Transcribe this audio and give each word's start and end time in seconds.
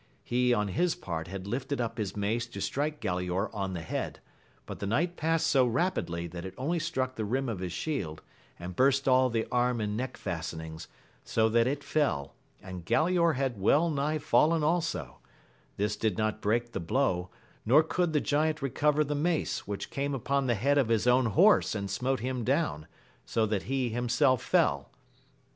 He 0.23 0.51
on 0.51 0.69
his 0.69 0.95
part 0.95 1.27
had 1.27 1.45
lifted 1.45 1.79
up 1.79 1.99
his 1.99 2.17
mace 2.17 2.47
to 2.47 2.59
strike 2.59 3.01
Galaor 3.01 3.53
on 3.53 3.73
the 3.73 3.83
head, 3.83 4.19
but 4.65 4.79
the 4.79 4.87
knight 4.87 5.15
past 5.15 5.45
so 5.45 5.63
rapidly 5.67 6.25
that 6.25 6.43
it 6.43 6.55
only 6.57 6.79
struck 6.79 7.13
the 7.13 7.23
rim 7.23 7.47
of 7.47 7.59
his 7.59 7.71
shield, 7.71 8.23
and 8.57 8.75
burst 8.75 9.07
all 9.07 9.29
the 9.29 9.45
arm 9.51 9.79
and 9.79 9.95
neck 9.95 10.17
fastenings, 10.17 10.87
so 11.23 11.49
that 11.49 11.67
it 11.67 11.83
feU, 11.83 12.29
and 12.63 12.83
Galaor 12.83 13.35
had 13.35 13.61
well 13.61 13.91
nigh 13.91 14.17
fallen 14.17 14.63
also: 14.63 15.19
this 15.77 15.95
did 15.95 16.17
not 16.17 16.41
break 16.41 16.71
the 16.71 16.79
blow, 16.79 17.29
nor 17.63 17.83
could 17.83 18.11
the 18.11 18.19
giant 18.19 18.59
recover 18.63 19.03
the 19.03 19.13
mace, 19.13 19.67
which 19.67 19.91
came 19.91 20.15
upon 20.15 20.47
the 20.47 20.55
head 20.55 20.79
of 20.79 20.89
his 20.89 21.05
own 21.05 21.27
horse 21.27 21.75
and 21.75 21.91
smote 21.91 22.21
him 22.21 22.43
down, 22.43 22.87
so 23.23 23.45
that 23.45 23.61
he 23.69 23.89
himself 23.89 24.41
fell. 24.41 24.89